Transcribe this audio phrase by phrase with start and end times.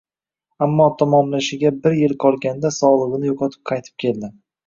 [0.67, 4.35] Ammo tamomlashiga bir yil qolganda sog`ligini yo`qotib qaytib keldi